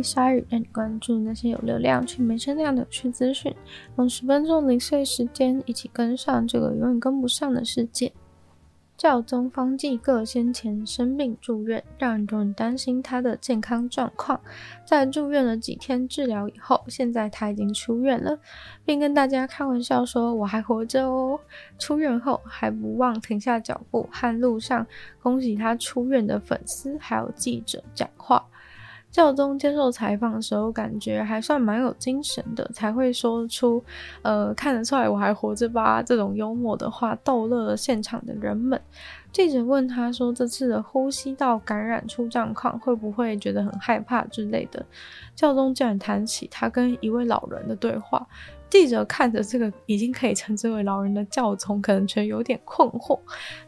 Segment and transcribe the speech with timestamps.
[0.00, 3.54] 欢迎光临鲨语，让你关注那些有流量却没声量的有趣资讯，
[3.98, 8.10] 用十分钟零碎时间，一起跟上这个永远跟不上的世界。
[8.96, 14.40] 教宗方济各先前生病住院，让很多人担心他的健康状况。
[14.86, 18.38] 在住院了几天治疗以后，现在他已经出院了，
[18.86, 21.38] 并跟大家开玩笑说：“我还活着哦。”
[21.78, 24.86] 出院后还不忘停下脚步，和路上
[25.22, 28.46] 恭喜他出院的粉丝还有记者讲话。
[29.10, 33.82] 教宗接受采访的时候，感觉还算蛮有精神的，才会说出
[34.22, 38.80] “呃，看得出来我还活着吧”这种幽默的话，逗乐了现场的人们。
[39.32, 44.84] 记者问他说：“这次的呼吸道感染出状况，会不会觉得很害怕之类的？”
[45.34, 48.26] 教宗竟然谈起他跟一位老人的对话。
[48.70, 53.18] 记者看着这个已经可以称之为老人的教宗，可能觉得有点困惑。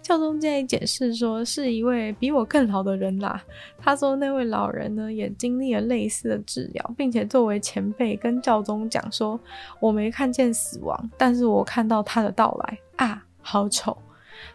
[0.00, 3.42] 教宗建议解释说，是一位比我更老的人啦。
[3.76, 9.38] 他说那位老人呢，也经历了类似的治疗，并且作为前辈跟教宗讲说，
[9.80, 13.96] 我没看见死亡，但是我看到他的到来啊，好丑。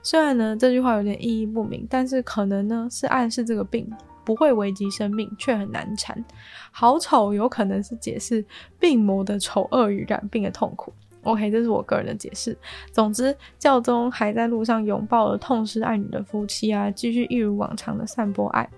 [0.02, 3.92] 虽然呢这句话有点意义不明，但是可能呢是暗示这个病。
[4.28, 6.22] 不会危及生命，却很难缠。
[6.70, 8.44] 好丑，有可能是解释
[8.78, 10.92] 病魔的丑恶与染病的痛苦。
[11.24, 12.58] OK，这是我个人的解释。
[12.92, 18.70] 总之，教宗还在路上拥抱了痛失爱女的夫妻啊，继续一如往常的散播爱。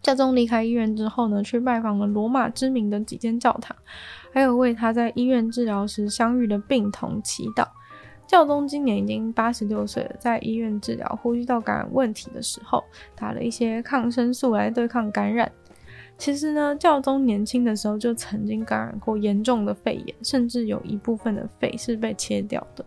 [0.00, 3.76] 教宗离开医院之后呢，去拜访了罗马知名的几间教堂，
[4.32, 7.66] 还有为他在医院治疗时相遇的病童祈祷。
[8.28, 12.84] 教宗今年已经八十六岁了，在医院治疗呼吸道感染问题的时候，
[13.16, 15.50] 打了一些抗生素来对抗感染。
[16.18, 22.84] 其实呢，教宗年轻的时候就曾经感染过严重的肺炎，甚至有一部分的肺是被切掉的，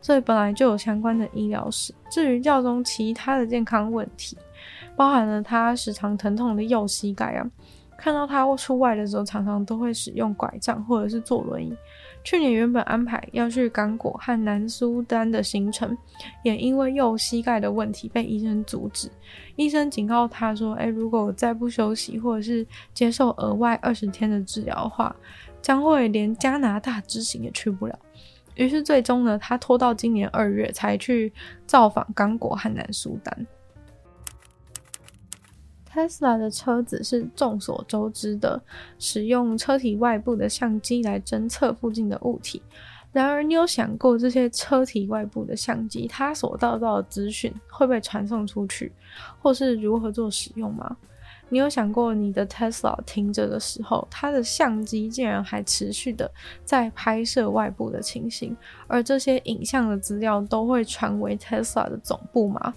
[0.00, 1.94] 所以本来就有相关的医疗史。
[2.10, 4.36] 至于教宗其他的健康问题，
[4.96, 7.48] 包含了他时常疼痛的右膝盖啊，
[8.00, 11.76] 看到他出外的时候，常常都会使用拐杖或者是坐轮椅。
[12.24, 15.96] 去年原本安排要去刚果和南苏丹的行程，
[16.42, 19.10] 也因为右膝盖的问题被医生阻止。
[19.56, 25.14] 医生警告他说：“诶，如果再不休息，或者是接受额外二十天的治疗的话，
[25.60, 27.98] 将会连加拿大之行也去不了。”
[28.56, 31.32] 于是最终呢，他拖到今年二月才去
[31.66, 33.46] 造访刚果和南苏丹。
[35.92, 38.62] Tesla 的车子是众所周知的，
[38.98, 42.62] 使用车体外部的相机来侦测附近的物体。
[43.12, 48.92] 然而，你有想过这些车体外部的相机，它所得到的资讯会被传送出去，
[49.42, 50.96] 或是如何做使用吗？
[51.48, 56.30] 你有想过，你的 Tesla 停着的时候，它的相机竟然还持续的
[56.64, 58.56] 在拍摄外部的情形，
[58.86, 62.72] 而这些影像的资料都会传回 Tesla 的总部吗？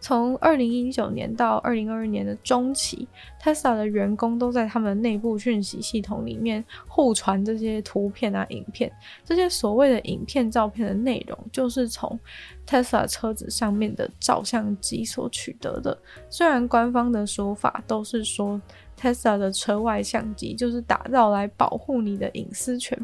[0.00, 3.08] 从二零一九年到二零二二年的中期
[3.42, 8.92] ，Tesla 的员工都在他们内部讯息系统里面互传这些图片啊、影片。
[9.24, 12.18] 这些所谓的影片、照片的内容，就是从
[12.66, 15.96] Tesla 车子上面的照相机所取得的。
[16.30, 18.60] 虽然官方的说法都是说
[19.00, 22.98] Tesla 的车外相机就是打造来保护你的隐私权，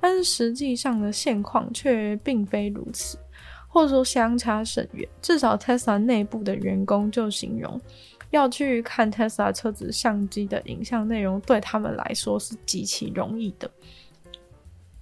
[0.00, 3.16] 但是实际上的现况却并非如此。
[3.74, 7.80] 或者说相差甚远，至少 Tesla 内部的员工就形容，
[8.30, 13.68] 要去看 Tesla 车子相机的影像内容，对他们来说是极其容易的。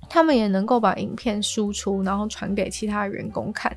[0.09, 3.77] 他们也能够把影片输出，然后传给其他员工看。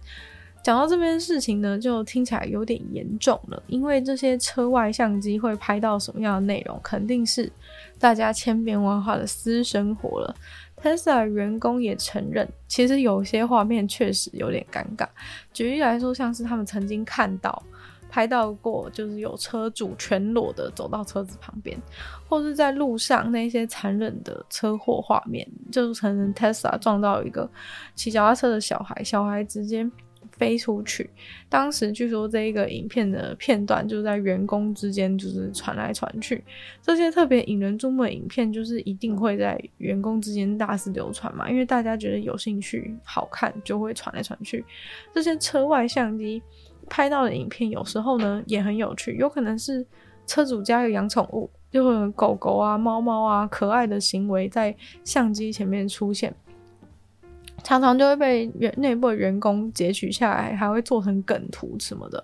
[0.64, 7.52] 讲到这边事情呢，就听起来有点严重了，因为这些车外相机会拍到什么样的内容，肯定是
[8.00, 10.34] 大家千变万化的私生活了。
[10.86, 15.08] Tesla 员工也承认，其实有些画面确实有点尴尬。
[15.52, 17.64] 举例来说，像是他们曾经看到、
[18.08, 21.76] 拍到过，就是有车主全裸的走到车子旁边，
[22.30, 27.50] 或是在路上那些残忍的车祸画面，就是可能 Tesla 撞到一个
[27.96, 29.90] 骑脚踏车的小孩，小孩直接
[30.38, 31.10] 飞出去。
[31.50, 36.44] 当时据说这一个影片的片段就在员工之间就是传来传去，
[36.82, 44.64] 这些特别引人注目的影片就是一定会在员工之间大肆流传嘛，因为大家觉得有兴趣、好看就会传来传去。
[45.14, 46.42] 这些车外相机
[46.90, 49.86] 拍到的影片有时候呢也很有趣，有可能是
[50.28, 56.36] 车主家有养宠物，就会有狗狗啊、猫猫啊可爱的行为在相机前面出现，
[57.64, 62.24] 常常就会被员内部的员工截取下来，还会做成梗图什么的。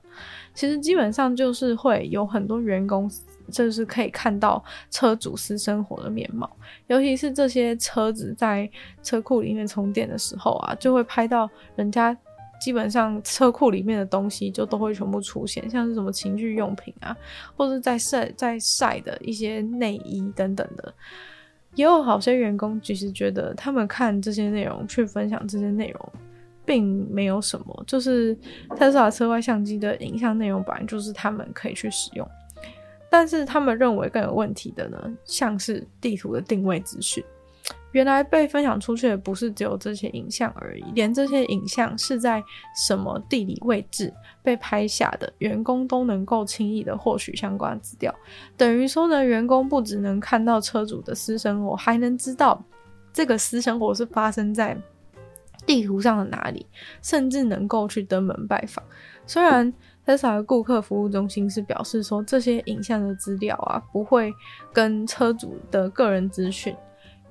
[0.54, 3.10] 其实基本上就是会有很多员工。
[3.52, 6.50] 就是可以看到车主私生活的面貌，
[6.88, 8.70] 尤其是这些车子在
[9.04, 12.18] 车库里面充电的时候啊，就会拍到人家
[12.62, 17.14] 基本上车库里面的东西就都会全部出现，像是什么情趣用品啊，
[17.58, 20.94] 或者在晒在晒的一些内衣等等的。
[21.76, 26.14] 也有好些员工其实觉得他们看这些内容去分享这些内容，
[26.66, 28.38] 并没有什么，就是
[28.76, 32.28] 特斯拉车外相机的影像内容本来就是他们可以去使用。
[33.10, 37.24] 但是他们认为更有问题的呢，像是地图的定位资讯，
[37.92, 42.42] 原来被分享出去的不是只有这些影像而已，连这些影像是在
[42.74, 48.14] 什么地理位置被拍下的，员工都能够轻易的获取相关资料。
[48.56, 52.64] 等于说呢，员工不只能看到车主的私生活，还能知道
[53.12, 54.78] 这个私生活是发生在
[55.66, 56.66] 地图上的哪里，
[57.02, 58.84] 甚至能够去登门拜访。
[59.28, 59.72] 虽然
[60.06, 64.34] Tesla 的顾客服务中心是表示说，这些影像的资料啊，不会
[64.72, 66.74] 跟车主的个人资讯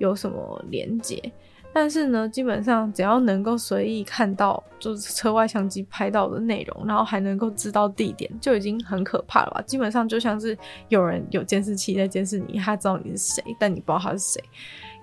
[0.01, 1.31] 有什么连接，
[1.71, 9.61] 但是呢，基本上只要能够随意看到就是车外相机拍到的内容，然后还能够知道地点，就已经很可怕了吧？
[9.61, 10.57] 基本上就像是
[10.89, 14.43] 有人有监视器在监视你，他知道你是谁，但你不知道他是谁。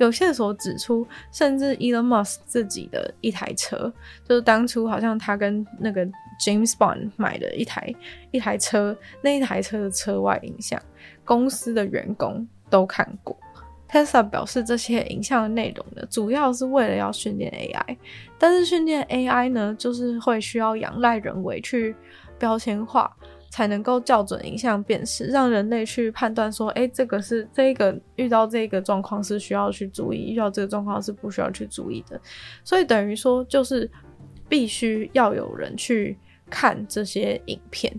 [0.00, 3.92] 有线索指出，甚至 Elon Musk 自己的一台车，
[4.28, 6.04] 就是当初好像他跟那个
[6.44, 7.94] James Bond 买的一台
[8.32, 10.80] 一台车，那一台车的车外影像，
[11.24, 13.36] 公司的员工都看过。
[13.90, 17.96] Tesla 表示，这些影像的内容呢，主要是为了要训练 AI，
[18.38, 21.94] 但是训练 AI 呢，就是会需要仰赖人为去
[22.38, 23.14] 标签化。
[23.50, 32.20] 才能够校准影像辨识，让人类去判断说，哎，这个是这个遇到这个状况是需要去注意，遇到这个状况是不需要去注意的。
[32.62, 33.90] 所以等于说，就是
[34.50, 36.19] 必须要有人去
[36.50, 37.93] 看这些影片。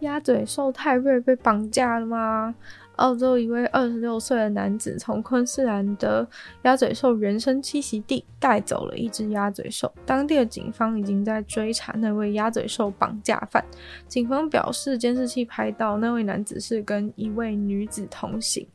[0.00, 2.54] 鸭嘴兽泰瑞被绑架了吗？
[2.96, 6.26] 澳洲一位二十六岁的男子从昆士兰的
[6.62, 13.64] 鸭嘴兽原生栖息地带走了一只鸭嘴兽，当地的警方已经在追查那位鸭嘴兽绑架犯。
[14.06, 18.66] 警方表示，监视器拍到那位男子是跟一位女子同行，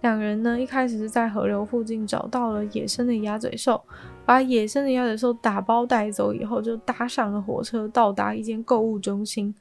[0.00, 3.82] 两人呢一开始是在河流附近找到了野生的鸭嘴兽。
[4.24, 9.52] 把野生的鸭嘴兽打包带走以后，就搭上了火车，到达一间购物中心。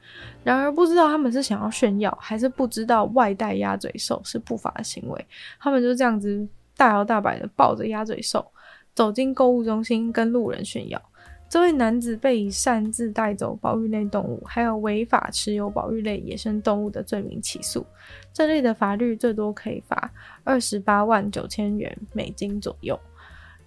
[0.43, 5.25] 然而，不知道他们是想要炫耀，还是不知道外带鸭嘴兽是不法的行为，
[5.59, 6.47] 他们就这样子
[6.77, 8.45] 大摇大摆的抱着鸭嘴兽
[8.93, 11.01] 走进购物中心，跟路人炫耀。
[11.49, 17.83] 这位男子被以擅自带走保育类动物，还有违法持有保育类野生动物的罪名起诉。
[18.31, 20.11] 这类的法律最多可以罚
[20.43, 22.99] 二十八万九千元美金左右。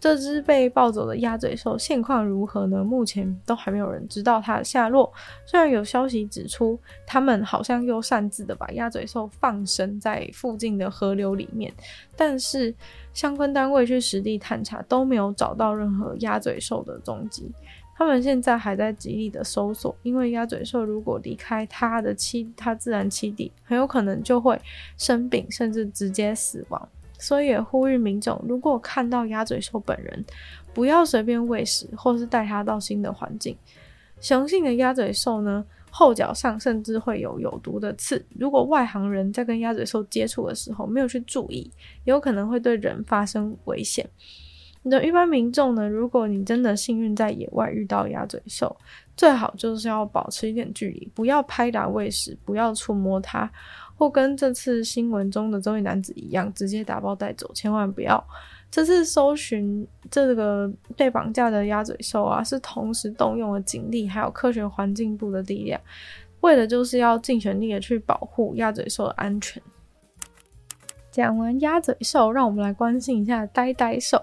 [0.03, 2.83] 这只被抱走的鸭嘴兽现况如何呢？
[2.83, 5.13] 目前都还没有人知道它的下落。
[5.47, 6.77] 虽然有消息指出，
[7.07, 11.73] 他们好像又擅自的把鸭嘴兽放生在附近的河流里面，
[12.17, 12.75] 但是
[13.15, 17.49] 相关单位去实地探查都没有找到任何鸭嘴兽的踪迹。
[17.97, 24.61] 他们现在还在极力的搜索，因为鸭嘴兽如果离开它的栖它自然栖地，很有可能就会
[24.99, 26.89] 生病，甚至直接死亡。
[27.23, 30.25] 所以也呼吁民众，如果看到鸭嘴兽本人，
[30.75, 33.57] 不要随便喂食，或是带它到新的环境。
[34.21, 38.25] 雄性的鸭嘴兽呢，后脚上甚至会有有毒的刺。
[38.37, 41.71] 如果外行人在跟鸭嘴兽接触的时候没有去注意，
[42.03, 44.05] 有可能会对人发生危险。
[44.85, 48.77] 那一般民众呢，如果你真的幸运在野外遇到鸭嘴兽，
[49.17, 53.49] 最好就是要保持一点距离，不要拍打喂食，不要触摸它。
[54.03, 58.21] 或跟这次新闻中的这位男子一样，直接打包带走，千万不要。
[58.69, 65.81] 这次搜寻这个被绑架的鸭嘴兽啊，是同时动用了警力还有科学环境部的力量，
[66.41, 69.63] 为的就是要尽全力的去保护鸭嘴兽的安全。
[71.13, 74.21] 讲完鸭嘴兽，让我们来关心一下呆呆兽。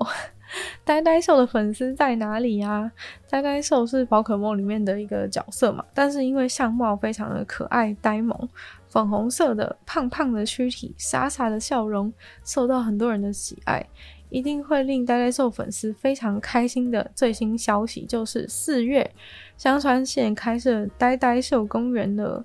[0.84, 2.92] 呆呆兽的粉丝在哪里啊？
[3.30, 8.50] 呆呆兽是宝可梦里面的一个角色嘛，但是因为相貌非常的可爱呆萌。
[8.88, 12.12] 粉红色的胖胖的躯体，傻傻的笑容，
[12.44, 13.86] 受到很多人的喜爱，
[14.30, 19.12] 一定会令呆呆兽粉丝非常开心的最新消息就是四月，
[19.56, 22.44] 香川县开设呆呆兽公园了。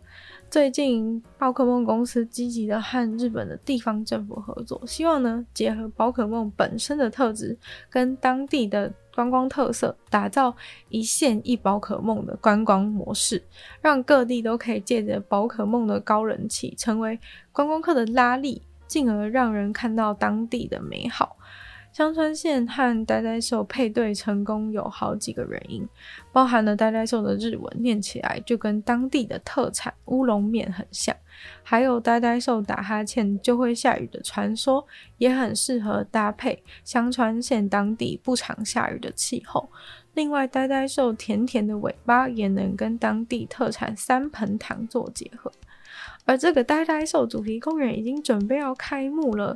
[0.54, 7.58] 最近宝可梦公司积极的和日本的地方政府合作，希望呢结合宝可梦本身的特质
[7.90, 10.54] 跟当地的观光特色，打造
[10.90, 13.42] 一线一宝可梦的观光模式，
[13.80, 17.18] 让各地都可以借着宝可梦的高人气，成为
[17.50, 21.36] 观光客的拉力，进而让人看到当地的美好。
[21.94, 25.88] 香川县和呆呆兽配对成功有好几个原因，
[26.32, 31.14] 包含了呆呆兽的日文念起来就跟当地的特产乌龙面很像，
[31.62, 34.84] 还有呆呆兽打哈欠就会下雨的传说，
[35.18, 39.70] 也很适合搭配香川县当地不常下雨的气候。
[40.14, 45.52] 另外，呆呆兽甜甜的尾巴也能跟当地特产三盆糖做结合。
[46.26, 49.54] 而这个呆呆兽主题公园已经准备要开幕了。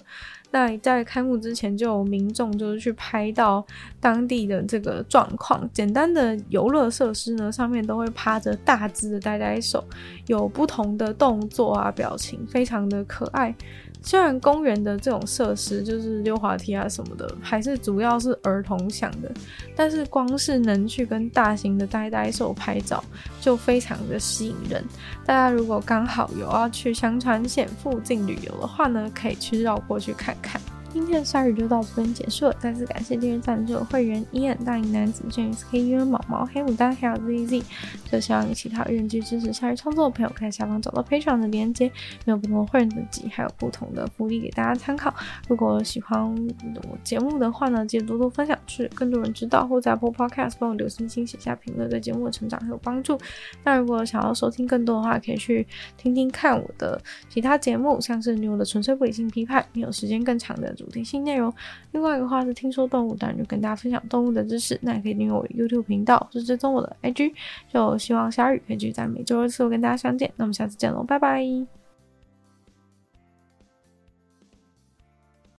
[0.50, 3.64] 那在开幕之前，就有民众就是去拍到
[4.00, 5.68] 当地的这个状况。
[5.72, 9.84] 简单的游乐设施呢，上面都会趴着大只的呆呆兽，
[10.26, 13.54] 有不同的动作啊、表情，非常的可爱。
[14.00, 19.28] 虽然公园的这种设施就是溜滑梯啊什么的，还是主要是儿童想的，
[19.74, 23.02] 但是光是能去跟大型的呆呆兽拍照，
[23.40, 24.82] 就非常的吸引人。
[25.26, 30.77] 大家如果刚好有要去香川县附近旅游的话呢，可以去绕过去看看。
[30.90, 37.62] 今天的鲨语就到这边结束了，再次感谢订阅赞助会员伊恩、大龄男子、James、K U、毛毛、黑牡丹还有 Z Z。
[38.10, 41.92] 就希望你其他愿意支持鲨鱼创作的朋友，可以在下方找到 Patreon 的链接，
[42.24, 45.14] 没有不同的会员等级，还有不同的福利给大家参考。
[45.46, 53.18] 如果喜欢我节目的话呢，记得多多分享，去更多人知道，或在 Apple Podcast 帮我留星星、写下评论，对节目的成长很有帮助。
[53.62, 55.66] 那如果想要收听更多的话，可以去
[55.98, 61.52] 听听看我的其他节目，像是女友的纯粹不理性批判，你有时间更长的主题性内容。
[61.92, 64.78] 另外一个话是听说动物，当然就跟大家分享动物的知识。
[64.80, 67.32] 那也可以订阅我的 YouTube 频道，或是追踪我的 IG。
[67.72, 70.32] 就希望小雨可以继续在每周二四跟大家相见。
[70.36, 71.87] 那我们下次见喽，拜拜。